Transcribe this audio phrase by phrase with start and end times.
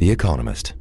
[0.00, 0.72] The Economist.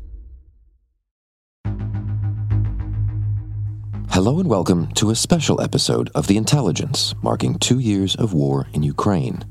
[4.11, 8.69] Hello and welcome to a special episode of The Intelligence, marking two years of war
[8.71, 9.43] in Ukraine.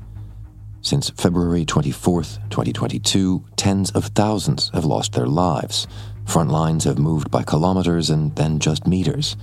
[0.81, 5.85] Since February 24th, 2022, tens of thousands have lost their lives.
[6.25, 9.37] Front lines have moved by kilometers and then just meters.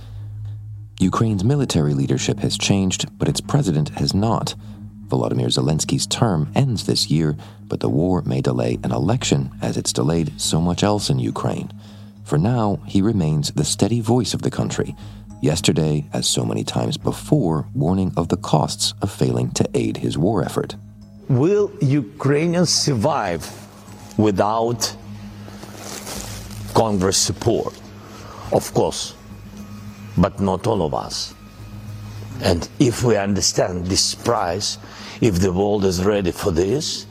[0.99, 4.55] Ukraine's military leadership has changed, but its president has not.
[5.07, 9.93] Volodymyr Zelensky's term ends this year, but the war may delay an election as it's
[9.93, 11.71] delayed so much else in Ukraine.
[12.25, 14.95] For now, he remains the steady voice of the country,
[15.41, 20.17] yesterday, as so many times before, warning of the costs of failing to aid his
[20.17, 20.75] war effort.
[21.29, 23.49] Will Ukrainians survive
[24.17, 24.95] without
[26.73, 27.73] Congress support?
[28.51, 29.13] Of course,
[30.17, 31.33] but not all of us.
[32.41, 34.77] And if we understand this price,
[35.21, 37.05] if the world is ready for this,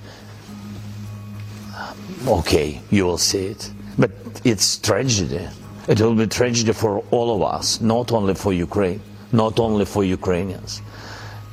[2.26, 3.70] okay, you will see it.
[3.98, 4.10] But
[4.44, 5.48] it's tragedy.
[5.88, 9.00] It will be tragedy for all of us, not only for Ukraine,
[9.32, 10.82] not only for Ukrainians,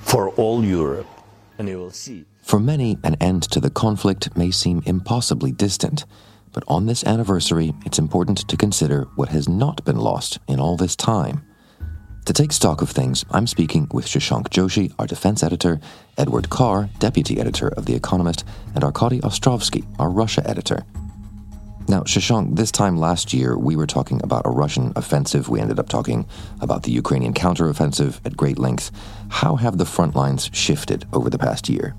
[0.01, 1.07] for all Europe.
[1.57, 2.25] And you will see.
[2.41, 6.05] For many, an end to the conflict may seem impossibly distant.
[6.51, 10.77] But on this anniversary, it's important to consider what has not been lost in all
[10.77, 11.45] this time.
[12.25, 15.81] To take stock of things, I'm speaking with Shashank Joshi, our defense editor,
[16.17, 20.85] Edward Carr, deputy editor of The Economist, and Arkady Ostrovsky, our Russia editor.
[21.89, 25.49] Now, Shashank, this time last year, we were talking about a Russian offensive.
[25.49, 26.25] We ended up talking
[26.61, 28.91] about the Ukrainian counteroffensive at great length.
[29.27, 31.93] How have the front lines shifted over the past year?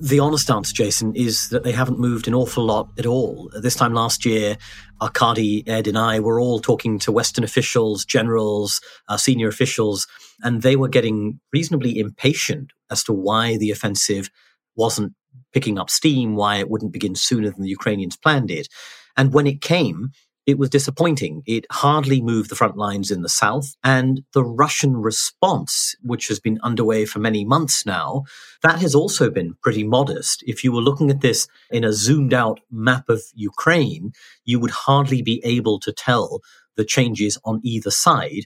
[0.00, 3.50] The honest answer, Jason, is that they haven't moved an awful lot at all.
[3.54, 4.56] This time last year,
[5.00, 10.06] Arkady, Ed, and I were all talking to Western officials, generals, uh, senior officials,
[10.42, 14.30] and they were getting reasonably impatient as to why the offensive
[14.74, 15.12] wasn't
[15.52, 18.68] picking up steam, why it wouldn't begin sooner than the Ukrainians planned it.
[19.16, 20.10] And when it came,
[20.50, 21.42] it was disappointing.
[21.46, 23.76] It hardly moved the front lines in the south.
[23.82, 28.24] And the Russian response, which has been underway for many months now,
[28.62, 30.42] that has also been pretty modest.
[30.46, 34.12] If you were looking at this in a zoomed out map of Ukraine,
[34.44, 36.40] you would hardly be able to tell
[36.76, 38.44] the changes on either side.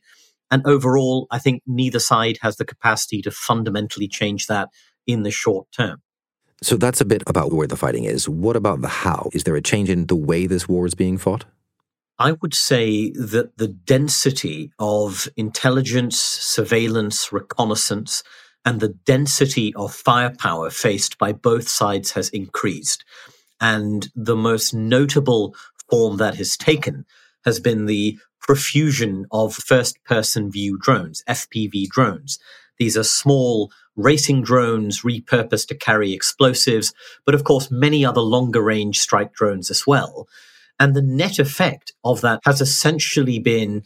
[0.50, 4.68] And overall, I think neither side has the capacity to fundamentally change that
[5.06, 6.02] in the short term.
[6.62, 8.28] So that's a bit about where the fighting is.
[8.28, 9.30] What about the how?
[9.32, 11.44] Is there a change in the way this war is being fought?
[12.18, 18.22] I would say that the density of intelligence, surveillance, reconnaissance,
[18.64, 23.04] and the density of firepower faced by both sides has increased.
[23.60, 25.54] And the most notable
[25.90, 27.04] form that has taken
[27.44, 32.38] has been the profusion of first person view drones, FPV drones.
[32.78, 36.92] These are small racing drones repurposed to carry explosives,
[37.24, 40.28] but of course, many other longer range strike drones as well.
[40.78, 43.82] And the net effect of that has essentially been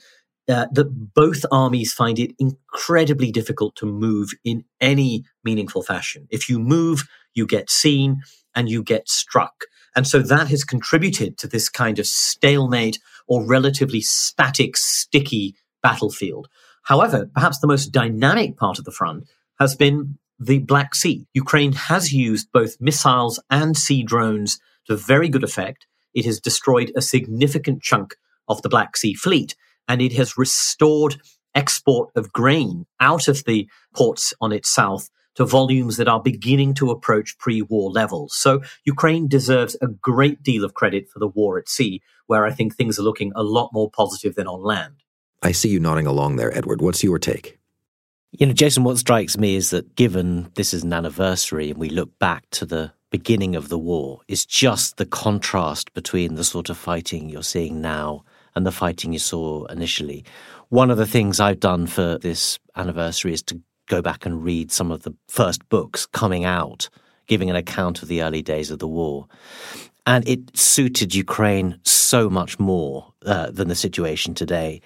[0.48, 6.26] uh, that both armies find it incredibly difficult to move in any meaningful fashion.
[6.30, 8.22] If you move, you get seen
[8.54, 9.64] and you get struck.
[9.94, 16.48] And so that has contributed to this kind of stalemate or relatively static, sticky battlefield.
[16.84, 19.28] However, perhaps the most dynamic part of the front
[19.58, 21.26] has been the Black Sea.
[21.34, 25.86] Ukraine has used both missiles and sea drones to very good effect
[26.18, 28.16] it has destroyed a significant chunk
[28.48, 29.54] of the Black Sea fleet
[29.86, 31.20] and it has restored
[31.54, 36.74] export of grain out of the ports on its south to volumes that are beginning
[36.74, 38.34] to approach pre war levels.
[38.34, 42.50] So Ukraine deserves a great deal of credit for the war at sea, where I
[42.50, 44.96] think things are looking a lot more positive than on land.
[45.40, 46.82] I see you nodding along there, Edward.
[46.82, 47.58] What's your take?
[48.32, 51.88] You know, Jason, what strikes me is that given this is an anniversary and we
[51.88, 56.68] look back to the beginning of the war is just the contrast between the sort
[56.68, 58.24] of fighting you're seeing now
[58.54, 60.24] and the fighting you saw initially.
[60.68, 64.70] One of the things I've done for this anniversary is to go back and read
[64.70, 66.88] some of the first books coming out,
[67.26, 69.26] giving an account of the early days of the war.
[70.06, 74.80] And it suited Ukraine so much more uh, than the situation today.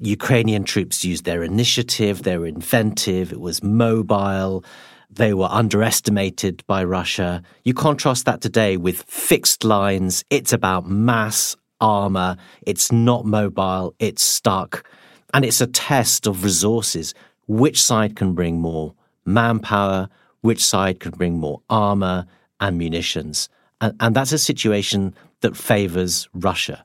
[0.00, 4.64] Ukrainian troops used their initiative, they were inventive, it was mobile,
[5.10, 7.42] They were underestimated by Russia.
[7.64, 10.24] You contrast that today with fixed lines.
[10.30, 12.36] It's about mass armor.
[12.62, 13.94] It's not mobile.
[13.98, 14.86] It's stuck.
[15.32, 17.14] And it's a test of resources.
[17.46, 18.94] Which side can bring more
[19.24, 20.08] manpower?
[20.42, 22.26] Which side can bring more armor
[22.60, 23.48] and munitions?
[23.80, 26.84] And, and that's a situation that favors Russia.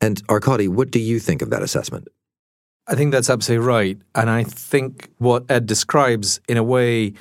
[0.00, 2.08] And Arkady, what do you think of that assessment?
[2.88, 3.98] I think that's absolutely right.
[4.14, 7.14] And I think what Ed describes, in a way,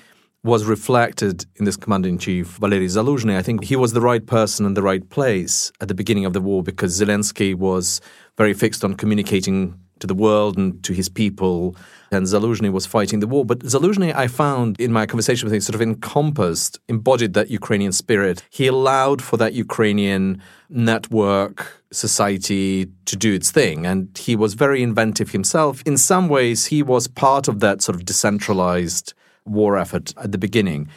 [0.43, 3.35] was reflected in this commander in chief, Valery Zaluzhny.
[3.35, 6.33] I think he was the right person in the right place at the beginning of
[6.33, 7.99] the war because Zelensky was
[8.37, 11.75] very fixed on communicating to the world and to his people.
[12.11, 13.45] And Zaluzhny was fighting the war.
[13.45, 17.91] But Zaluzhny, I found in my conversation with him, sort of encompassed, embodied that Ukrainian
[17.91, 18.43] spirit.
[18.49, 23.85] He allowed for that Ukrainian network society to do its thing.
[23.85, 25.81] And he was very inventive himself.
[25.85, 29.13] In some ways, he was part of that sort of decentralized
[29.45, 30.89] war effort at the beginning.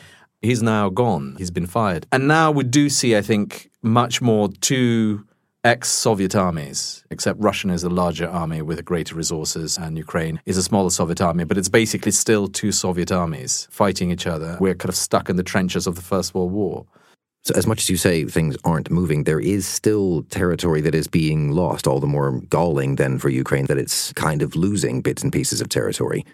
[0.42, 1.34] He's now gone.
[1.36, 2.06] He's been fired.
[2.12, 5.26] And now we do see, I think, much more two
[5.68, 10.56] ex Soviet armies, except Russian is a larger army with greater resources, and Ukraine is
[10.56, 14.56] a smaller Soviet army, but it's basically still two Soviet armies fighting each other.
[14.60, 16.86] We're kind of stuck in the trenches of the First World War.
[17.44, 21.06] So, as much as you say things aren't moving, there is still territory that is
[21.06, 25.22] being lost, all the more galling then for Ukraine that it's kind of losing bits
[25.22, 26.24] and pieces of territory.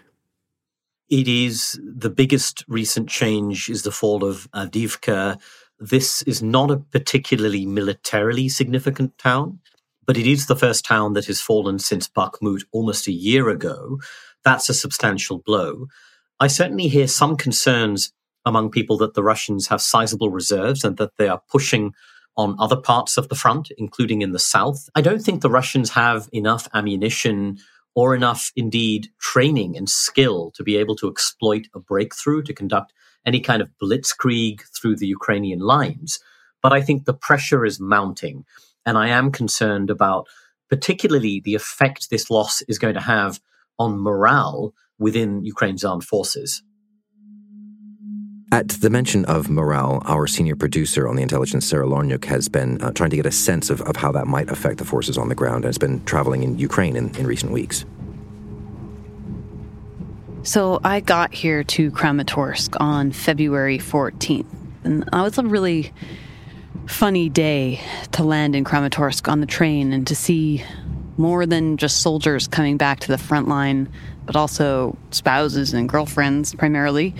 [1.09, 5.39] It is the biggest recent change is the fall of Avdiivka.
[5.79, 9.59] This is not a particularly militarily significant town,
[10.05, 13.99] but it is the first town that has fallen since Bakhmut almost a year ago.
[14.43, 15.87] That's a substantial blow.
[16.39, 18.13] I certainly hear some concerns
[18.45, 21.93] among people that the Russians have sizable reserves and that they are pushing
[22.37, 24.89] on other parts of the front, including in the south.
[24.95, 27.57] I don't think the Russians have enough ammunition
[27.95, 32.93] or enough, indeed, training and skill to be able to exploit a breakthrough, to conduct
[33.25, 36.19] any kind of blitzkrieg through the Ukrainian lines.
[36.61, 38.45] But I think the pressure is mounting.
[38.85, 40.27] And I am concerned about
[40.69, 43.39] particularly the effect this loss is going to have
[43.77, 46.63] on morale within Ukraine's armed forces.
[48.51, 52.81] At the mention of morale, our senior producer on the intelligence, Sarah Larniuk, has been
[52.81, 55.29] uh, trying to get a sense of, of how that might affect the forces on
[55.29, 57.85] the ground and has been traveling in Ukraine in, in recent weeks.
[60.45, 64.45] So I got here to Kramatorsk on February 14th,
[64.83, 65.91] and that was a really
[66.85, 67.81] funny day
[68.11, 70.63] to land in Kramatorsk on the train and to see
[71.17, 73.89] more than just soldiers coming back to the front line,
[74.27, 77.15] but also spouses and girlfriends primarily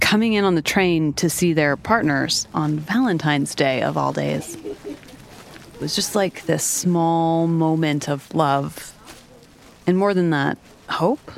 [0.00, 4.56] coming in on the train to see their partners on Valentine's Day of all days.
[4.56, 8.92] It was just like this small moment of love.
[9.86, 10.58] And more than that,
[10.88, 11.30] hope.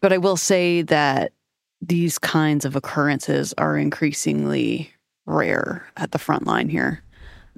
[0.00, 1.32] But I will say that
[1.80, 4.90] these kinds of occurrences are increasingly
[5.26, 7.02] rare at the front line here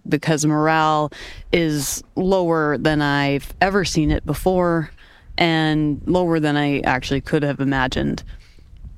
[0.09, 1.13] because morale
[1.53, 4.91] is lower than I've ever seen it before
[5.39, 8.25] and lower than I actually could have imagined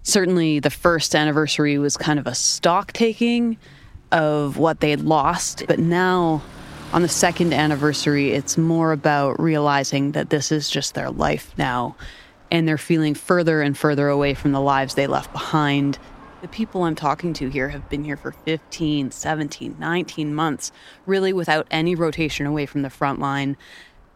[0.02, 3.56] certainly the first anniversary was kind of a stock taking
[4.10, 5.64] of what they'd lost.
[5.66, 6.42] But now,
[6.92, 11.96] on the second anniversary, it's more about realizing that this is just their life now.
[12.52, 15.98] And they're feeling further and further away from the lives they left behind.
[16.42, 20.70] The people I'm talking to here have been here for 15, 17, 19 months,
[21.06, 23.56] really without any rotation away from the front line.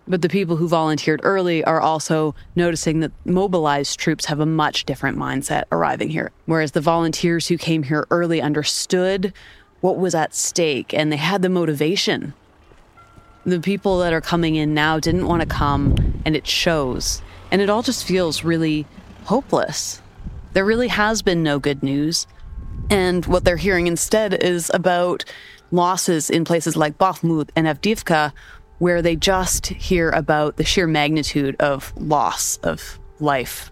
[0.07, 4.85] But the people who volunteered early are also noticing that mobilized troops have a much
[4.85, 6.31] different mindset arriving here.
[6.45, 9.33] Whereas the volunteers who came here early understood
[9.81, 12.35] what was at stake and they had the motivation.
[13.45, 17.23] The people that are coming in now didn't want to come, and it shows.
[17.51, 18.87] And it all just feels really
[19.25, 20.03] hopeless.
[20.53, 22.27] There really has been no good news.
[22.91, 25.25] And what they're hearing instead is about
[25.71, 28.33] losses in places like Bakhmut and Avdiivka,
[28.79, 33.71] where they just hear about the sheer magnitude of loss of life.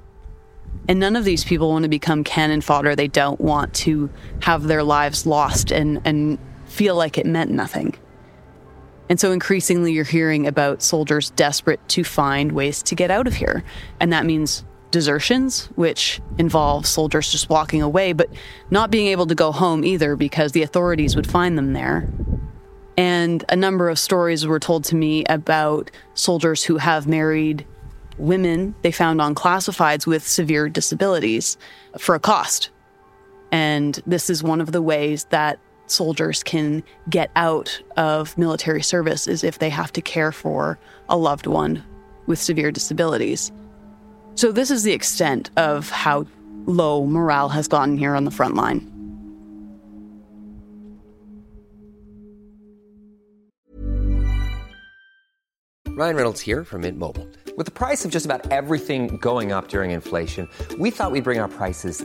[0.88, 2.95] And none of these people want to become cannon fodder.
[2.97, 7.95] They don't want to have their lives lost and, and feel like it meant nothing.
[9.08, 13.34] And so increasingly, you're hearing about soldiers desperate to find ways to get out of
[13.34, 13.62] here.
[14.00, 18.30] And that means desertions, which involve soldiers just walking away, but
[18.70, 22.08] not being able to go home either because the authorities would find them there.
[22.96, 27.66] And a number of stories were told to me about soldiers who have married
[28.18, 31.56] women they found on classifieds with severe disabilities
[31.99, 32.70] for a cost.
[33.50, 39.26] And this is one of the ways that soldiers can get out of military service
[39.26, 41.83] is if they have to care for a loved one
[42.26, 43.53] with severe disabilities.
[44.35, 46.26] So this is the extent of how
[46.67, 48.91] low morale has gotten here on the front line.
[55.97, 57.29] Ryan Reynolds here from Mint Mobile.
[57.57, 60.49] With the price of just about everything going up during inflation,
[60.81, 62.05] we thought we'd bring our prices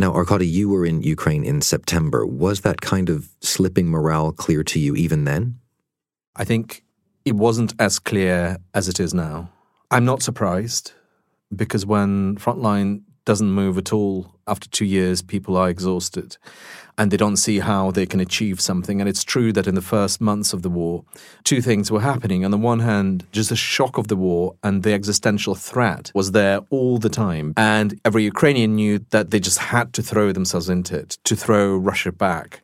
[0.00, 2.24] Now, Arkady, you were in Ukraine in September.
[2.24, 5.58] Was that kind of slipping morale clear to you even then?
[6.36, 6.84] I think
[7.24, 9.50] it wasn't as clear as it is now.
[9.90, 10.92] I'm not surprised
[11.54, 16.38] because when Frontline doesn't move at all after two years, people are exhausted
[16.96, 19.02] and they don't see how they can achieve something.
[19.02, 21.04] And it's true that in the first months of the war,
[21.44, 22.42] two things were happening.
[22.42, 26.32] On the one hand, just the shock of the war and the existential threat was
[26.32, 27.52] there all the time.
[27.54, 31.76] And every Ukrainian knew that they just had to throw themselves into it, to throw
[31.76, 32.62] Russia back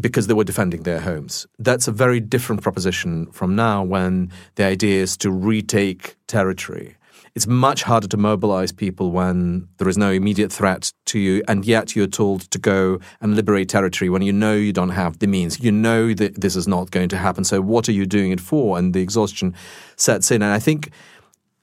[0.00, 1.46] because they were defending their homes.
[1.58, 6.96] That's a very different proposition from now when the idea is to retake territory.
[7.36, 11.66] It's much harder to mobilize people when there is no immediate threat to you, and
[11.66, 15.26] yet you're told to go and liberate territory when you know you don't have the
[15.26, 15.60] means.
[15.60, 17.44] You know that this is not going to happen.
[17.44, 18.78] So, what are you doing it for?
[18.78, 19.54] And the exhaustion
[19.96, 20.40] sets in.
[20.40, 20.90] And I think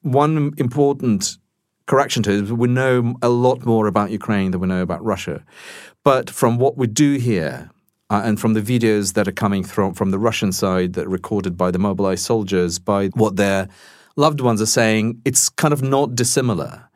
[0.04, 1.40] one important
[1.88, 5.04] correction to it is we know a lot more about Ukraine than we know about
[5.04, 5.44] Russia.
[6.04, 7.72] But from what we do here,
[8.12, 11.10] uh, and from the videos that are coming from, from the Russian side that are
[11.10, 13.70] recorded by the mobilized soldiers, by what their
[14.16, 16.90] loved ones are saying, it's kind of not dissimilar.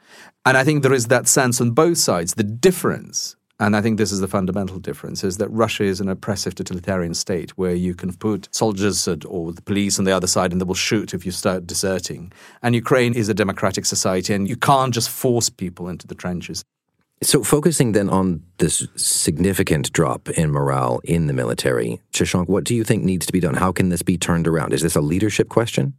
[0.45, 2.35] And I think there is that sense on both sides.
[2.35, 6.07] The difference, and I think this is the fundamental difference, is that Russia is an
[6.07, 10.51] oppressive totalitarian state where you can put soldiers or the police on the other side
[10.51, 12.31] and they will shoot if you start deserting.
[12.61, 16.63] And Ukraine is a democratic society and you can't just force people into the trenches.
[17.23, 22.75] So, focusing then on this significant drop in morale in the military, Shashank, what do
[22.75, 23.55] you think needs to be done?
[23.55, 24.71] How can this be turned around?
[24.71, 25.95] Is this a leadership question?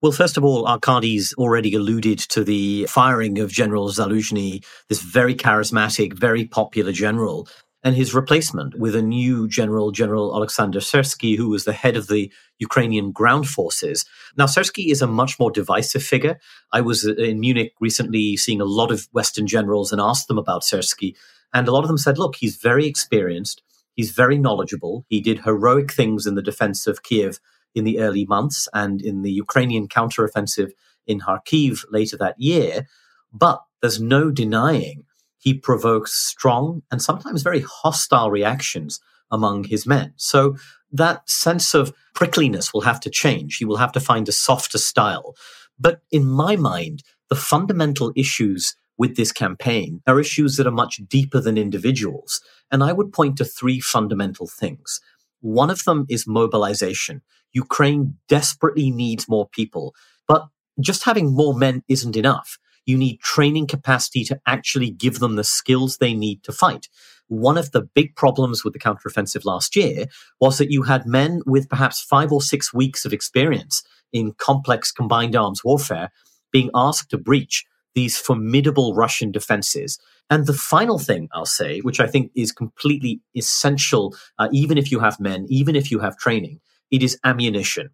[0.00, 5.34] Well, first of all, Arkady's already alluded to the firing of General Zaluzhny, this very
[5.34, 7.48] charismatic, very popular general,
[7.82, 12.06] and his replacement with a new general, General Alexander Syrsky, who was the head of
[12.06, 14.06] the Ukrainian ground forces.
[14.36, 16.38] Now, Syrsky is a much more divisive figure.
[16.70, 20.38] I was uh, in Munich recently seeing a lot of Western generals and asked them
[20.38, 21.16] about Syrsky,
[21.52, 23.62] and a lot of them said, look, he's very experienced,
[23.96, 27.40] he's very knowledgeable, he did heroic things in the defense of Kiev
[27.74, 30.70] in the early months and in the Ukrainian counteroffensive
[31.06, 32.86] in Kharkiv later that year.
[33.32, 35.04] But there's no denying
[35.38, 40.12] he provokes strong and sometimes very hostile reactions among his men.
[40.16, 40.56] So
[40.90, 43.56] that sense of prickliness will have to change.
[43.56, 45.36] He will have to find a softer style.
[45.78, 51.00] But in my mind, the fundamental issues with this campaign are issues that are much
[51.08, 52.40] deeper than individuals.
[52.70, 55.00] And I would point to three fundamental things.
[55.40, 57.22] One of them is mobilization.
[57.52, 59.94] Ukraine desperately needs more people,
[60.26, 60.48] but
[60.80, 62.58] just having more men isn't enough.
[62.86, 66.88] You need training capacity to actually give them the skills they need to fight.
[67.28, 70.06] One of the big problems with the counteroffensive last year
[70.40, 74.90] was that you had men with perhaps five or six weeks of experience in complex
[74.90, 76.10] combined arms warfare
[76.50, 79.98] being asked to breach these formidable Russian defenses.
[80.30, 84.90] And the final thing I'll say, which I think is completely essential, uh, even if
[84.90, 87.90] you have men, even if you have training, it is ammunition.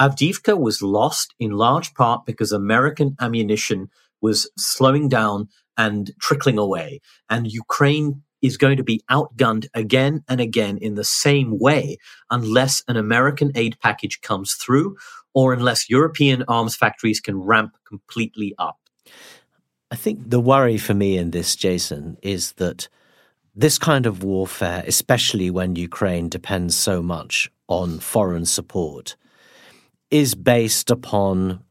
[0.00, 3.88] Avdiivka was lost in large part because American ammunition
[4.20, 7.00] was slowing down and trickling away.
[7.30, 11.96] And Ukraine is going to be outgunned again and again in the same way
[12.30, 14.96] unless an American aid package comes through
[15.34, 18.78] or unless European arms factories can ramp completely up.
[19.92, 22.88] I think the worry for me in this, Jason, is that
[23.54, 29.16] this kind of warfare, especially when Ukraine depends so much on foreign support,
[30.10, 31.62] is based upon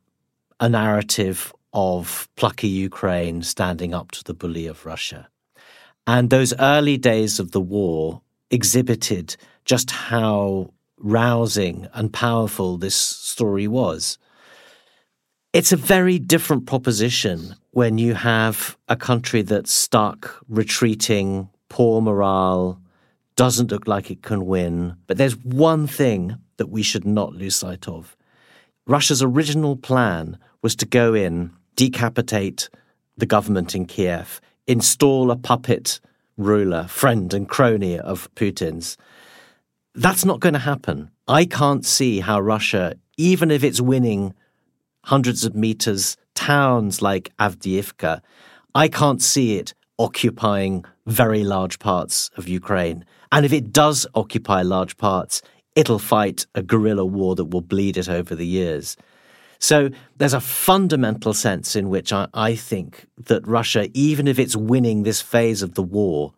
[0.59, 5.27] a narrative of plucky Ukraine standing up to the bully of Russia.
[6.05, 9.35] And those early days of the war exhibited
[9.65, 14.19] just how rousing and powerful this story was.
[15.53, 22.79] It's a very different proposition when you have a country that's stuck, retreating, poor morale,
[23.35, 24.95] doesn't look like it can win.
[25.07, 28.15] But there's one thing that we should not lose sight of.
[28.87, 32.69] Russia's original plan was to go in, decapitate
[33.17, 35.99] the government in Kiev, install a puppet
[36.37, 38.95] ruler, friend and crony of Putin's.
[39.95, 41.11] That's not going to happen.
[41.27, 44.33] I can't see how Russia, even if it's winning
[45.03, 48.21] hundreds of meters towns like Avdiivka,
[48.73, 53.05] I can't see it occupying very large parts of Ukraine.
[53.31, 55.41] And if it does occupy large parts,
[55.75, 58.97] it'll fight a guerrilla war that will bleed it over the years.
[59.59, 64.55] So there's a fundamental sense in which I, I, think that Russia, even if it's
[64.55, 66.33] winning this phase of the war,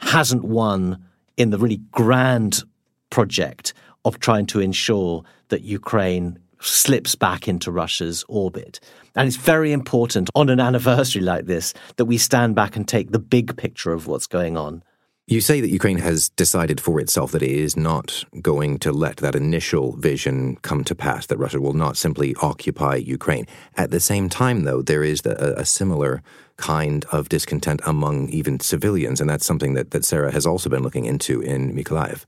[0.00, 1.02] hasn't won
[1.38, 2.62] in the really grand
[3.08, 3.72] project
[4.04, 8.80] of trying to ensure that Ukraine slips back into Russia's orbit.
[9.14, 13.10] And it's very important on an anniversary like this that we stand back and take
[13.10, 14.82] the big picture of what's going on.
[15.30, 19.18] You say that Ukraine has decided for itself that it is not going to let
[19.18, 23.46] that initial vision come to pass, that Russia will not simply occupy Ukraine.
[23.76, 26.22] At the same time, though, there is a, a similar
[26.56, 30.82] kind of discontent among even civilians, and that's something that, that Sarah has also been
[30.82, 32.24] looking into in Mykolaiv.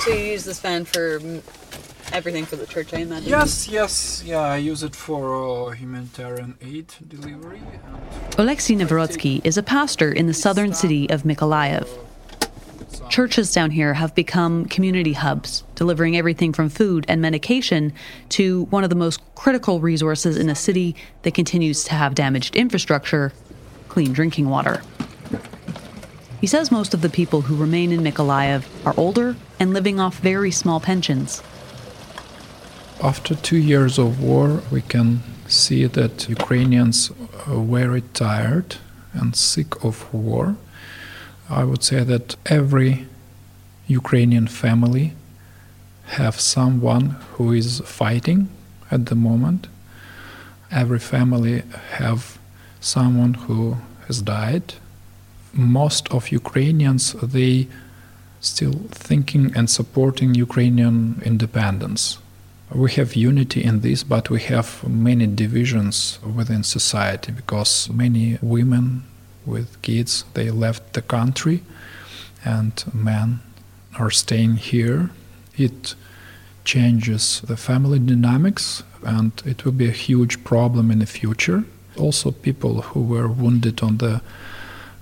[0.00, 1.18] So you use this fan for
[2.12, 3.28] everything for the church, I imagine?
[3.28, 7.60] Yes, yes, yeah, I use it for uh, humanitarian aid delivery.
[8.32, 11.88] Oleksiy Novorodsky is a pastor in the southern city of Mykolaiv.
[13.08, 17.92] Churches down here have become community hubs, delivering everything from food and medication
[18.30, 22.56] to one of the most critical resources in a city that continues to have damaged
[22.56, 23.32] infrastructure
[23.88, 24.82] clean drinking water.
[26.40, 30.18] He says most of the people who remain in Mykolaiv are older and living off
[30.18, 31.42] very small pensions.
[33.04, 37.10] After two years of war, we can see that Ukrainians
[37.48, 38.76] are very tired
[39.12, 40.54] and sick of war.
[41.50, 43.08] I would say that every
[43.88, 45.14] Ukrainian family
[46.18, 48.48] have someone who is fighting
[48.88, 49.66] at the moment.
[50.70, 51.64] Every family
[51.98, 52.38] have
[52.80, 54.74] someone who has died.
[55.52, 57.66] Most of Ukrainians they
[58.40, 62.21] still thinking and supporting Ukrainian independence
[62.74, 69.04] we have unity in this, but we have many divisions within society because many women
[69.44, 71.62] with kids they left the country,
[72.44, 73.40] and men
[73.98, 75.10] are staying here.
[75.56, 75.94] It
[76.64, 81.64] changes the family dynamics, and it will be a huge problem in the future.
[81.98, 84.22] Also, people who were wounded on the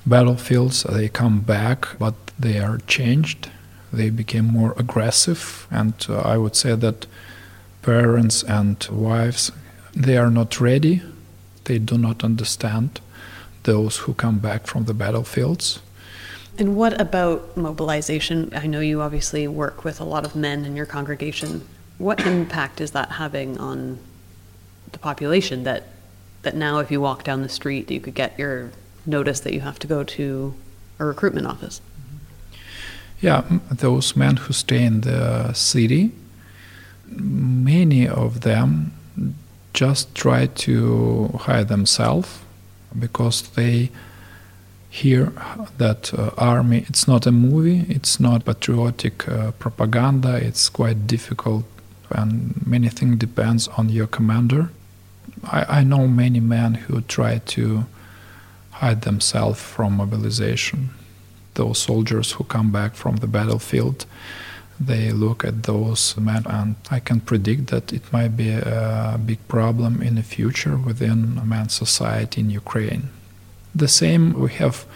[0.06, 3.50] battlefields they come back, but they are changed.
[3.92, 7.06] They became more aggressive, and uh, I would say that
[7.82, 9.52] parents and wives,
[9.94, 11.02] they are not ready.
[11.64, 13.00] They do not understand
[13.64, 15.80] those who come back from the battlefields.
[16.58, 18.52] And what about mobilization?
[18.54, 21.66] I know you obviously work with a lot of men in your congregation.
[21.98, 23.98] What impact is that having on
[24.92, 25.84] the population that
[26.42, 28.70] that now if you walk down the street you could get your
[29.06, 30.54] notice that you have to go to
[30.98, 31.80] a recruitment office?
[33.20, 36.12] Yeah, those men who stay in the city,
[37.10, 38.92] many of them
[39.72, 42.40] just try to hide themselves
[42.98, 43.90] because they
[44.88, 45.32] hear
[45.78, 51.64] that uh, army it's not a movie it's not patriotic uh, propaganda it's quite difficult
[52.10, 54.70] and many things depends on your commander.
[55.44, 57.86] I, I know many men who try to
[58.72, 60.90] hide themselves from mobilization.
[61.54, 64.06] Those soldiers who come back from the battlefield
[64.80, 69.46] they look at those men, and I can predict that it might be a big
[69.46, 73.10] problem in the future within man's society in Ukraine.
[73.74, 74.86] The same, we have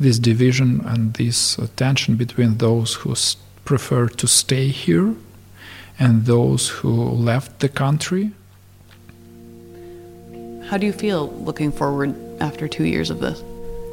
[0.00, 3.14] this division and this uh, tension between those who
[3.64, 5.14] prefer to stay here
[5.98, 8.32] and those who left the country.
[10.68, 13.42] How do you feel looking forward after two years of this?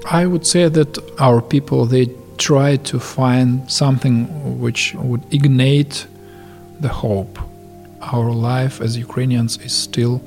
[0.06, 6.08] I would say that our people they try to find something which would ignite
[6.80, 7.40] the hope.
[8.02, 10.22] Our life as Ukrainians is still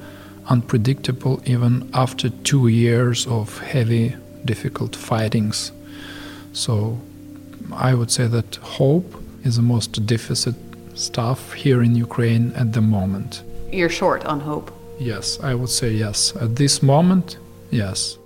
[0.49, 5.73] unpredictable even after two years of heavy, difficult fightings.
[6.53, 6.99] So
[7.73, 10.55] I would say that hope is the most deficit
[10.95, 13.43] stuff here in Ukraine at the moment.
[13.71, 14.73] You're short on hope?
[14.99, 16.35] Yes, I would say yes.
[16.37, 17.37] At this moment,
[17.71, 18.17] yes.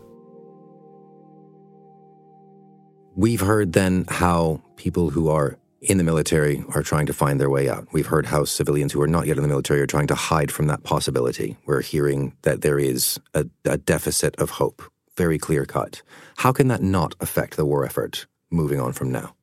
[3.20, 7.50] We've heard then how people who are in the military are trying to find their
[7.50, 7.86] way out.
[7.92, 10.50] We've heard how civilians who are not yet in the military are trying to hide
[10.50, 11.58] from that possibility.
[11.66, 14.82] We're hearing that there is a, a deficit of hope,
[15.18, 16.00] very clear cut.
[16.38, 19.34] How can that not affect the war effort moving on from now?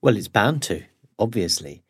[0.00, 0.84] Well, it's bound to,
[1.18, 1.82] obviously.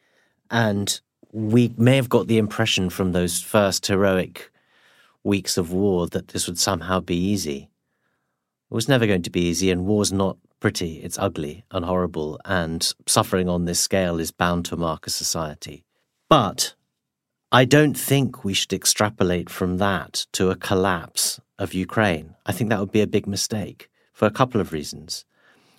[0.51, 0.99] And
[1.31, 4.51] we may have got the impression from those first heroic
[5.23, 7.69] weeks of war that this would somehow be easy.
[8.71, 12.39] It was never going to be easy, and war's not pretty, it's ugly and horrible,
[12.45, 15.85] and suffering on this scale is bound to mark a society.
[16.29, 16.75] But
[17.51, 22.37] I don't think we should extrapolate from that to a collapse of Ukraine.
[22.47, 25.25] I think that would be a big mistake for a couple of reasons.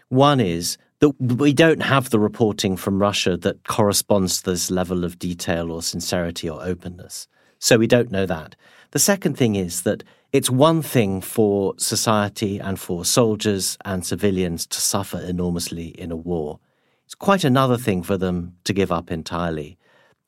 [0.10, 5.06] One is that we don't have the reporting from Russia that corresponds to this level
[5.06, 7.28] of detail or sincerity or openness.
[7.58, 8.56] So we don't know that.
[8.92, 14.66] The second thing is that it's one thing for society and for soldiers and civilians
[14.68, 16.60] to suffer enormously in a war.
[17.06, 19.78] It's quite another thing for them to give up entirely.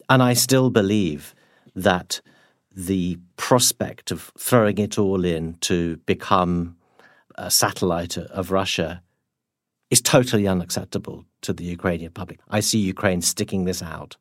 [0.09, 1.33] And I still believe
[1.75, 2.19] that
[2.75, 6.75] the prospect of throwing it all in to become
[7.35, 9.01] a satellite of Russia
[9.89, 12.39] is totally unacceptable to the Ukrainian public.
[12.49, 14.17] I see Ukraine sticking this out.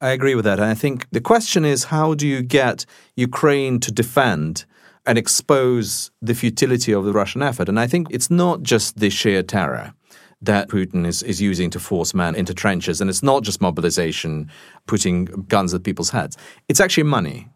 [0.00, 0.58] I agree with that.
[0.58, 2.84] And I think the question is how do you get
[3.16, 4.66] Ukraine to defend
[5.06, 7.68] and expose the futility of the Russian effort?
[7.68, 9.94] And I think it's not just the sheer terror
[10.42, 13.00] that Putin is, is using to force men into trenches.
[13.00, 14.50] And it's not just mobilization,
[14.86, 16.36] putting guns at people's heads.
[16.68, 17.48] It's actually money.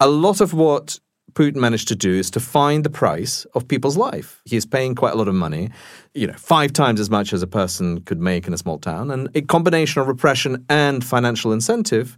[0.00, 0.98] A lot of what
[1.36, 4.40] Putin managed to do is to find the price of people's life.
[4.46, 5.68] He's paying quite a lot of money,
[6.14, 9.10] you know, five times as much as a person could make in a small town.
[9.10, 12.16] And a combination of repression and financial incentive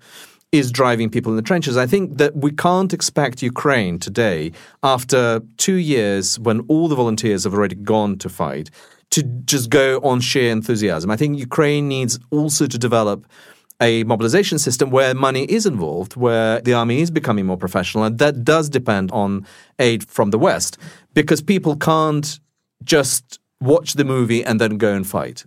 [0.52, 1.76] is driving people in the trenches.
[1.76, 4.52] I think that we can't expect Ukraine today,
[4.84, 8.70] after two years when all the volunteers have already gone to fight,
[9.10, 11.10] to just go on sheer enthusiasm.
[11.10, 13.26] I think Ukraine needs also to develop
[13.80, 18.18] a mobilization system where money is involved, where the army is becoming more professional, and
[18.18, 19.46] that does depend on
[19.78, 20.78] aid from the West
[21.14, 22.40] because people can't
[22.84, 25.44] just watch the movie and then go and fight.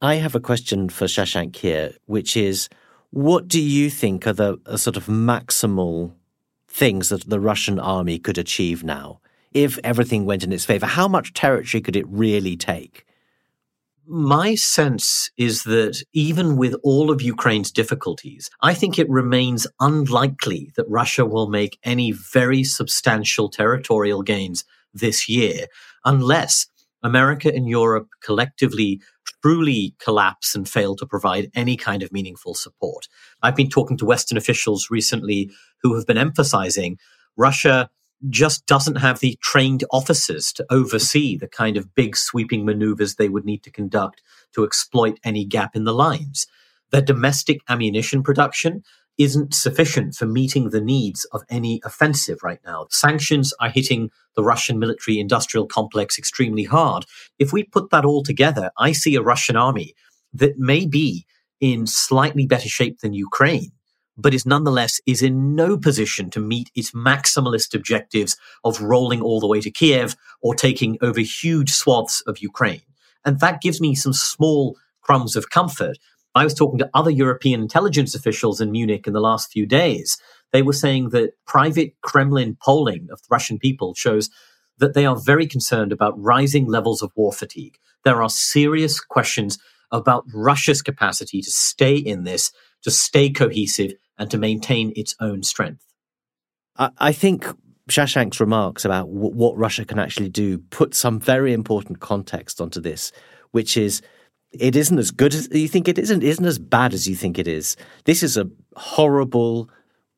[0.00, 2.68] I have a question for Shashank here, which is
[3.10, 6.12] what do you think are the sort of maximal
[6.68, 9.20] things that the Russian army could achieve now?
[9.52, 13.04] If everything went in its favor, how much territory could it really take?
[14.08, 20.72] My sense is that even with all of Ukraine's difficulties, I think it remains unlikely
[20.76, 25.66] that Russia will make any very substantial territorial gains this year
[26.04, 26.66] unless
[27.02, 29.00] America and Europe collectively
[29.42, 33.08] truly collapse and fail to provide any kind of meaningful support.
[33.42, 35.50] I've been talking to Western officials recently
[35.82, 36.98] who have been emphasizing
[37.36, 37.90] Russia
[38.28, 43.28] just doesn't have the trained officers to oversee the kind of big sweeping maneuvers they
[43.28, 44.22] would need to conduct
[44.54, 46.46] to exploit any gap in the lines.
[46.90, 48.82] Their domestic ammunition production
[49.18, 52.86] isn't sufficient for meeting the needs of any offensive right now.
[52.90, 57.04] Sanctions are hitting the Russian military industrial complex extremely hard.
[57.38, 59.94] If we put that all together, I see a Russian army
[60.32, 61.26] that may be
[61.60, 63.72] in slightly better shape than Ukraine,
[64.18, 69.40] but is nonetheless is in no position to meet its maximalist objectives of rolling all
[69.40, 72.82] the way to Kiev or taking over huge swaths of Ukraine.
[73.24, 75.96] And that gives me some small crumbs of comfort.
[76.34, 80.18] I was talking to other European intelligence officials in Munich in the last few days.
[80.52, 84.30] They were saying that private Kremlin polling of the Russian people shows
[84.78, 87.78] that they are very concerned about rising levels of war fatigue.
[88.04, 89.58] There are serious questions
[89.90, 95.42] about Russia's capacity to stay in this, to stay cohesive, and to maintain its own
[95.42, 95.84] strength.
[96.76, 97.46] I, think
[97.88, 102.80] Shashank's remarks about w- what Russia can actually do put some very important context onto
[102.80, 103.10] this,
[103.50, 104.00] which is
[104.52, 107.38] it isn't as good as you think it isn't, isn't as bad as you think
[107.38, 107.76] it is.
[108.04, 109.68] This is a horrible,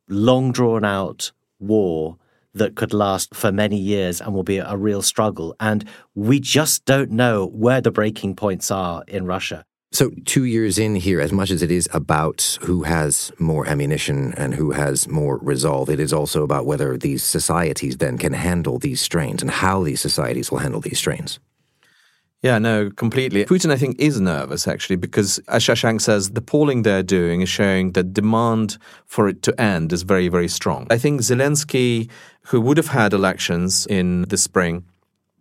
[0.08, 2.16] long drawn out war
[2.54, 5.54] that could last for many years and will be a real struggle.
[5.60, 9.64] And we just don't know where the breaking points are in Russia.
[9.92, 14.32] So, two years in here, as much as it is about who has more ammunition
[14.36, 18.78] and who has more resolve, it is also about whether these societies then can handle
[18.78, 21.40] these strains and how these societies will handle these strains.
[22.40, 23.44] Yeah, no, completely.
[23.44, 27.48] Putin, I think, is nervous actually because, as Shashank says, the polling they're doing is
[27.48, 30.86] showing that demand for it to end is very, very strong.
[30.88, 32.08] I think Zelensky,
[32.42, 34.84] who would have had elections in the spring,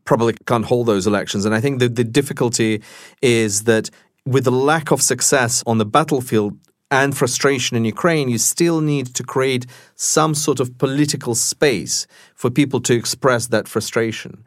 [0.04, 1.46] probably can't hold those elections.
[1.46, 2.82] And I think that the difficulty
[3.22, 3.92] is that
[4.30, 6.56] with the lack of success on the battlefield
[6.92, 9.66] and frustration in Ukraine, you still need to create
[9.96, 14.44] some sort of political space for people to express that frustration.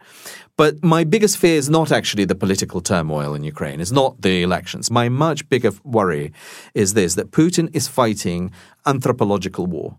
[0.56, 4.42] But my biggest fear is not actually the political turmoil in Ukraine, it's not the
[4.42, 4.88] elections.
[4.88, 6.32] My much bigger worry
[6.74, 8.52] is this that Putin is fighting
[8.86, 9.96] anthropological war.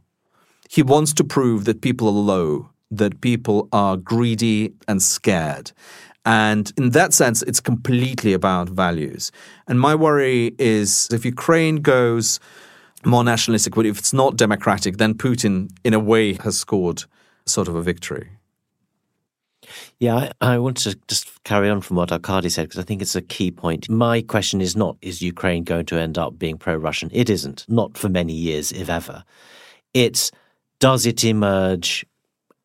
[0.70, 5.74] He wants to prove that people are low, that people are greedy and scared.
[6.26, 9.32] And in that sense, it's completely about values.
[9.68, 12.40] And my worry is if Ukraine goes
[13.06, 17.04] more nationalistic, but if it's not democratic, then Putin, in a way, has scored
[17.46, 18.30] sort of a victory.
[20.00, 23.02] Yeah, I, I, want to just carry on from what Arkady said because I think
[23.02, 23.90] it's a key point.
[23.90, 27.10] My question is not, is Ukraine going to end up being pro Russian?
[27.14, 29.24] It isn't, not for many years, if ever.
[29.94, 30.32] It's,
[30.80, 32.06] does it emerge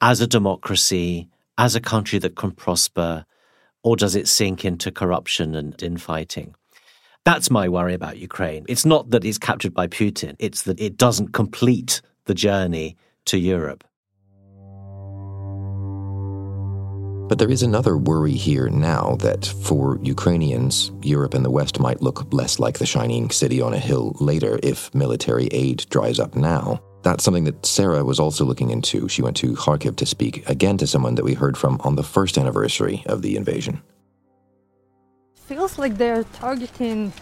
[0.01, 3.25] as a democracy, as a country that can prosper,
[3.89, 6.55] or does it sink into corruption and infighting?
[7.25, 8.67] That's my worry about Ukraine.
[8.69, 13.39] It's not that it's captured by Putin, it's that it doesn't complete the journey to
[13.39, 13.83] Europe.
[17.31, 22.03] But there is another worry here now that for Ukrainians, Europe and the West might
[22.03, 26.37] look less like the shining city on a hill later if military aid dries up
[26.37, 26.83] now.
[27.09, 29.09] That's something that Sarah was also looking into.
[29.09, 32.03] She went to Kharkiv to speak again to someone that we heard from on the
[32.03, 33.81] first anniversary of the invasion.
[35.35, 37.15] Feels like they're targeting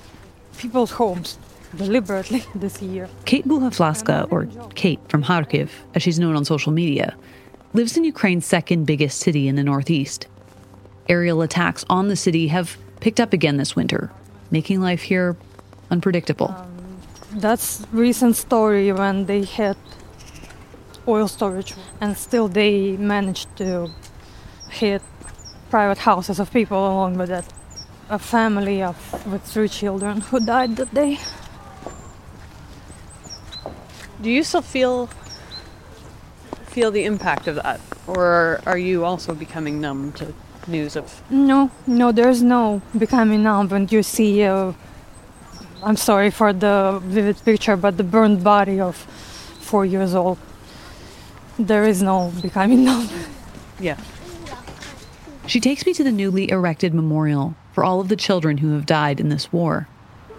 [0.59, 1.39] people's homes
[1.77, 3.09] deliberately this year.
[3.27, 7.17] Kate Buhavlaska, or Kate from Kharkiv, as she's known on social media,
[7.73, 10.27] lives in Ukraine's second biggest city in the northeast.
[11.09, 14.11] Aerial attacks on the city have picked up again this winter,
[14.51, 15.37] making life here
[15.93, 16.49] unpredictable.
[16.49, 16.76] Um,
[17.31, 19.77] that's recent story when they hit
[21.09, 23.91] oil storage and still they managed to
[24.71, 25.03] hit
[25.71, 27.45] private houses of people along with it.
[28.09, 31.19] A family of with three children who died that day.
[34.23, 35.09] Do you still feel
[36.67, 37.81] feel the impact of that?
[38.07, 40.33] Or are you also becoming numb to
[40.69, 41.23] news of.
[41.31, 44.43] No, no, there's no becoming numb when you see.
[44.43, 44.73] Uh,
[45.87, 48.97] I'm sorry for the vivid picture, but the burned body of
[49.61, 50.37] four years old.
[51.61, 53.09] There is no becoming numb.
[53.79, 53.99] Yeah.
[55.47, 58.87] She takes me to the newly erected memorial for all of the children who have
[58.87, 59.87] died in this war.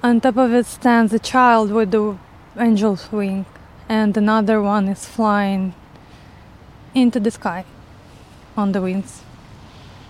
[0.04, 2.18] On top of it stands a child with the
[2.58, 3.46] angel's wing,
[3.88, 5.76] and another one is flying
[6.94, 7.64] into the sky
[8.58, 9.22] on the wings.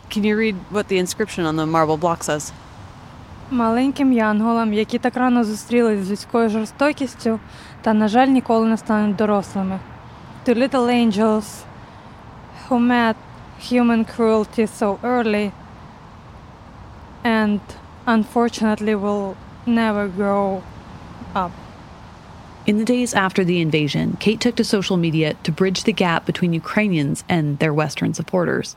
[0.10, 2.54] Can you read what the inscription on the marble block says?
[3.51, 7.41] Маленьким янголам, які так рано зустрілись з людською жорстокістю
[7.83, 9.79] та, на жаль, ніколи не стануть дорослими.
[10.47, 11.65] To little angels
[12.69, 13.17] who met
[13.71, 15.53] human cruelty so early
[17.25, 17.61] and
[18.07, 19.37] unfortunately will
[19.67, 20.63] never grow
[21.35, 21.53] up.
[22.65, 26.25] In the days after the invasion, Kate took to social media to bridge the gap
[26.27, 28.77] between Ukrainians and their Western supporters.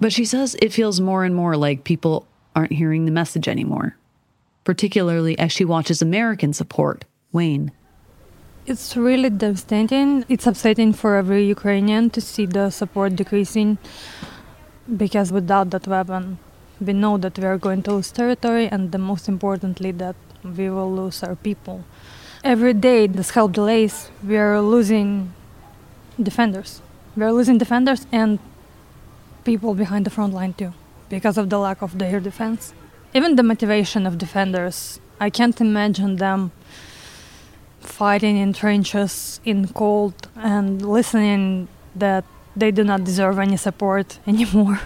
[0.00, 2.26] But she says it feels more and more like people
[2.59, 3.95] aren't hearing the message anymore,
[4.65, 7.71] particularly as she watches American support wane.
[8.65, 10.25] It's really devastating.
[10.27, 13.77] It's upsetting for every Ukrainian to see the support decreasing
[15.03, 16.23] because without that weapon,
[16.85, 20.17] we know that we are going to lose territory, and the most importantly, that
[20.57, 21.77] we will lose our people.
[22.43, 23.95] Every day, this help delays,
[24.29, 25.33] we are losing
[26.21, 26.81] defenders.
[27.15, 28.39] We are losing defenders and
[29.43, 30.73] people behind the front line too,
[31.09, 32.73] because of the lack of their defense.
[33.13, 36.51] Even the motivation of defenders, I can't imagine them
[37.79, 42.23] fighting in trenches in cold and listening that
[42.55, 44.79] they do not deserve any support anymore.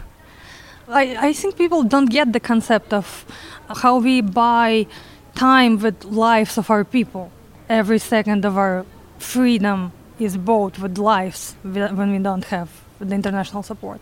[0.87, 3.25] I, I think people don't get the concept of
[3.67, 4.87] how we buy
[5.35, 7.31] time with lives of our people
[7.69, 8.85] every second of our
[9.17, 14.01] freedom is bought with lives when we don't have the international support.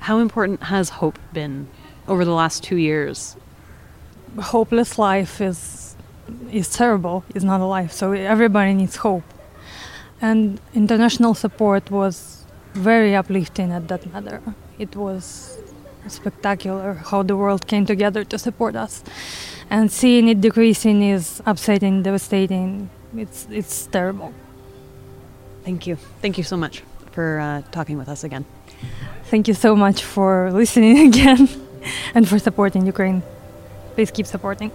[0.00, 1.68] How important has hope been
[2.06, 3.36] over the last two years?
[4.38, 5.96] Hopeless life is
[6.52, 7.24] is terrible.
[7.34, 7.92] It's not a life.
[7.92, 9.24] So everybody needs hope,
[10.20, 14.42] and international support was very uplifting at that matter.
[14.78, 15.58] It was
[16.08, 19.04] spectacular how the world came together to support us
[19.70, 22.90] and seeing it decreasing is upsetting, devastating.
[23.16, 24.32] It's it's terrible.
[25.64, 25.96] Thank you.
[26.22, 26.82] Thank you so much
[27.12, 28.44] for uh, talking with us again.
[29.30, 31.48] Thank you so much for listening again
[32.14, 33.22] and for supporting Ukraine.
[33.94, 34.70] Please keep supporting.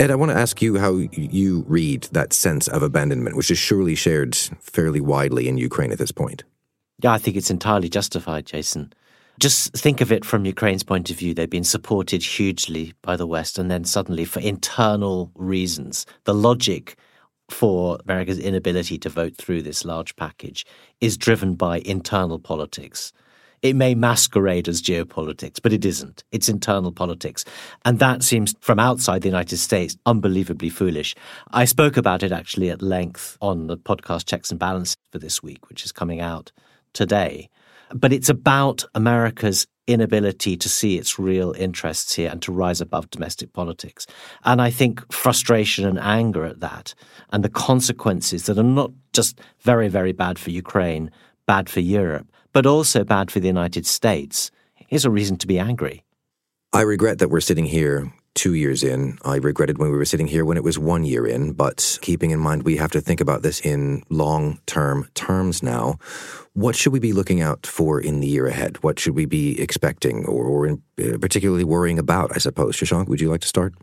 [0.00, 3.58] Ed, I want to ask you how you read that sense of abandonment, which is
[3.58, 6.42] surely shared fairly widely in Ukraine at this point.
[7.00, 8.92] Yeah, I think it's entirely justified, Jason.
[9.38, 11.32] Just think of it from Ukraine's point of view.
[11.32, 16.96] They've been supported hugely by the West, and then suddenly, for internal reasons, the logic
[17.54, 20.66] for America's inability to vote through this large package
[21.00, 23.12] is driven by internal politics.
[23.62, 26.24] It may masquerade as geopolitics, but it isn't.
[26.32, 27.44] It's internal politics.
[27.84, 31.14] And that seems, from outside the United States, unbelievably foolish.
[31.52, 35.42] I spoke about it actually at length on the podcast Checks and Balances for this
[35.42, 36.52] week, which is coming out
[36.92, 37.48] today.
[37.94, 43.10] But it's about America's inability to see its real interests here and to rise above
[43.10, 44.06] domestic politics.
[44.44, 46.94] And I think frustration and anger at that
[47.30, 51.10] and the consequences that are not just very, very bad for Ukraine,
[51.46, 54.50] bad for Europe, but also bad for the United States,
[54.90, 56.04] is a reason to be angry.
[56.72, 59.18] I regret that we're sitting here two years in.
[59.24, 62.30] I regretted when we were sitting here when it was one year in, but keeping
[62.30, 65.98] in mind we have to think about this in long term terms now.
[66.52, 68.82] What should we be looking out for in the year ahead?
[68.82, 72.76] What should we be expecting or, or in, uh, particularly worrying about, I suppose?
[72.76, 73.74] Shashank, would you like to start?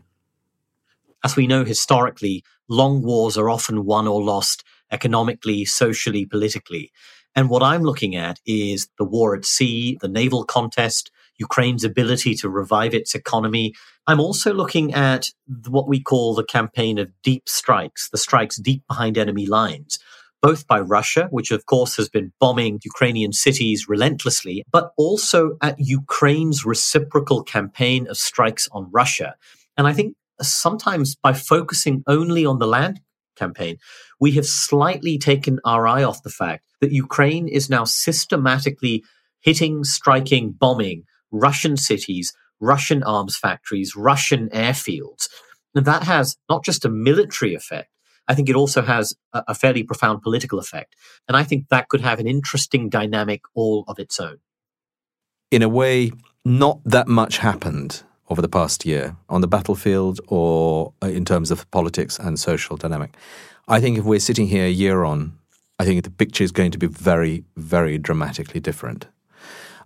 [1.24, 6.90] As we know historically, long wars are often won or lost economically, socially, politically.
[7.34, 12.34] And what I'm looking at is the war at sea, the naval contest, Ukraine's ability
[12.36, 13.74] to revive its economy.
[14.06, 15.28] I'm also looking at
[15.68, 20.00] what we call the campaign of deep strikes, the strikes deep behind enemy lines,
[20.40, 25.76] both by Russia, which of course has been bombing Ukrainian cities relentlessly, but also at
[25.78, 29.36] Ukraine's reciprocal campaign of strikes on Russia.
[29.76, 33.00] And I think sometimes by focusing only on the land
[33.36, 33.76] campaign,
[34.18, 39.04] we have slightly taken our eye off the fact that Ukraine is now systematically
[39.40, 42.32] hitting, striking, bombing Russian cities,
[42.62, 45.28] Russian arms factories, Russian airfields.
[45.74, 47.88] And that has not just a military effect,
[48.28, 50.94] I think it also has a, fairly profound political effect.
[51.26, 54.38] And I think that could have an interesting dynamic all of its own.
[55.50, 56.12] In a way,
[56.44, 61.50] not that much happened over the past year on the battlefield or uh, in terms
[61.50, 63.14] of politics and social dynamic.
[63.68, 65.36] I think if we're sitting here a year on,
[65.78, 69.06] I think the picture is going to be very, very dramatically different.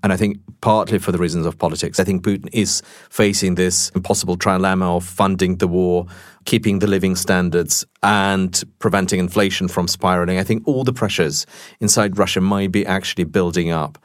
[0.07, 3.91] And I think partly for the reasons of politics, I think Putin is facing this
[3.91, 6.07] impossible trilemma of funding the war,
[6.45, 10.39] keeping the living standards, and preventing inflation from spiraling.
[10.39, 11.45] I think all the pressures
[11.81, 13.99] inside Russia might be actually building up.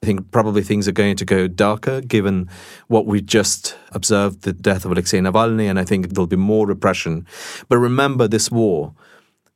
[0.00, 2.48] I think probably things are going to go darker given
[2.86, 6.64] what we just observed the death of Alexei Navalny, and I think there'll be more
[6.64, 7.26] repression.
[7.68, 8.94] But remember, this war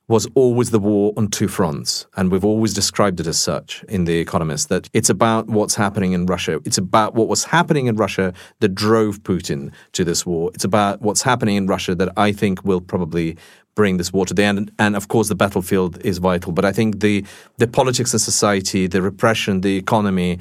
[0.06, 2.06] was always the war on two fronts.
[2.16, 6.12] And we've always described it as such in The Economist that it's about what's happening
[6.12, 6.60] in Russia.
[6.64, 10.50] It's about what was happening in Russia that drove Putin to this war.
[10.54, 13.38] It's about what's happening in Russia that I think will probably
[13.74, 14.70] bring this war to the end.
[14.78, 16.52] And of course, the battlefield is vital.
[16.52, 17.24] But I think the,
[17.56, 20.38] the politics and society, the repression, the economy,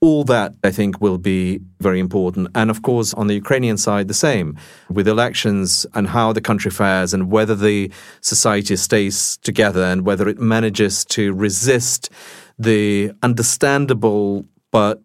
[0.00, 2.48] all that I think will be very important.
[2.54, 4.56] And of course, on the Ukrainian side, the same
[4.88, 7.90] with elections and how the country fares and whether the
[8.22, 12.10] society stays together and whether it manages to resist
[12.58, 15.02] the understandable but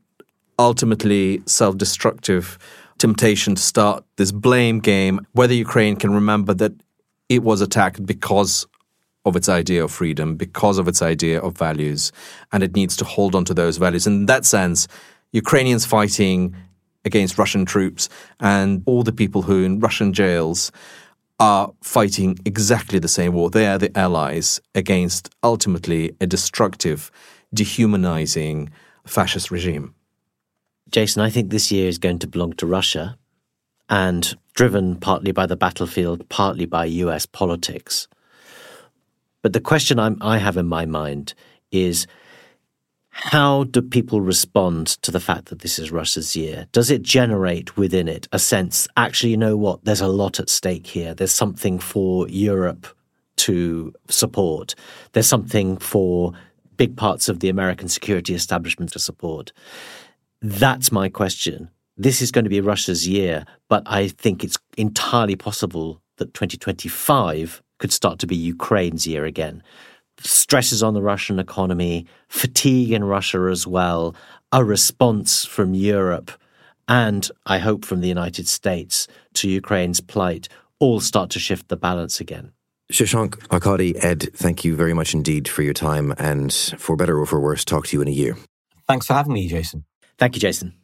[0.58, 2.58] ultimately self destructive
[2.97, 6.71] temptation to start this blame game, whether Ukraine can remember that
[7.27, 8.65] it was attacked because
[9.25, 12.11] of its idea of freedom, because of its idea of values,
[12.51, 14.07] and it needs to hold on to those values.
[14.07, 14.88] In that sense,
[15.31, 16.55] Ukrainians fighting
[17.03, 18.09] against Russian troops
[18.39, 20.71] and all the people who in Russian jails
[21.39, 23.49] are fighting exactly the same war.
[23.49, 27.11] They are the allies against ultimately a destructive,
[27.53, 28.71] dehumanizing
[29.05, 29.93] fascist regime.
[30.89, 33.17] Jason, I think this year is going to belong to Russia
[33.89, 38.07] and driven partly by the battlefield, partly by US politics.
[39.45, 41.36] But the question I'm, I have in my mind
[41.71, 42.08] is
[43.10, 46.65] how do people respond to the fact that this is Russia's year?
[46.71, 50.49] Does it generate within it a sense, actually, you know what, there's a lot at
[50.49, 51.13] stake here.
[51.13, 52.88] There's something for Europe
[53.36, 54.73] to support.
[55.12, 56.34] There's something for
[56.75, 59.53] big parts of the American security establishment to support.
[60.41, 61.69] That's my question.
[61.97, 67.62] This is going to be Russia's year, but I think it's entirely possible that 2025
[67.79, 69.63] could start to be Ukraine's year again.
[70.19, 74.15] Stresses on the Russian economy, fatigue in Russia as well,
[74.52, 76.31] a response from Europe,
[76.87, 80.47] and I hope from the United States to Ukraine's plight
[80.79, 82.52] all start to shift the balance again.
[82.91, 87.25] Shashank, Arkady, Ed, thank you very much indeed for your time, and for better or
[87.25, 88.37] for worse, talk to you in a year.
[88.87, 89.85] Thanks for having me, Jason.
[90.17, 90.75] Thank you, Jason.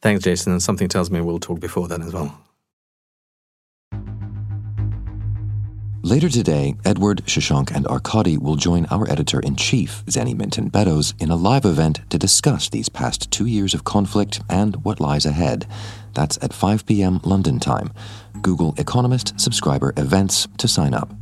[0.00, 0.52] Thanks, Jason.
[0.52, 2.49] And something tells me we'll talk before then as well.
[6.02, 11.12] Later today, Edward, Shashank, and Arkady will join our editor in chief, Zanny Minton Beddoes,
[11.18, 15.26] in a live event to discuss these past two years of conflict and what lies
[15.26, 15.66] ahead.
[16.14, 17.20] That's at 5 p.m.
[17.22, 17.92] London time.
[18.40, 21.12] Google Economist subscriber events to sign up.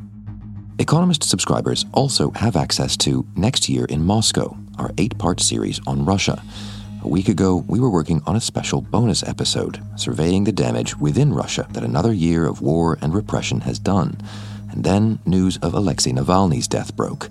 [0.78, 6.04] Economist subscribers also have access to Next Year in Moscow, our eight part series on
[6.04, 6.40] Russia.
[7.02, 11.32] A week ago, we were working on a special bonus episode, surveying the damage within
[11.32, 14.16] Russia that another year of war and repression has done.
[14.78, 17.30] And then news of Alexei Navalny's death broke.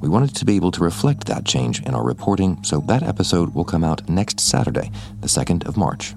[0.00, 3.54] We wanted to be able to reflect that change in our reporting, so that episode
[3.54, 4.90] will come out next Saturday,
[5.20, 6.16] the 2nd of March.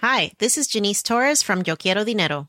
[0.00, 2.48] Hi, this is Janice Torres from Yo Quiero Dinero.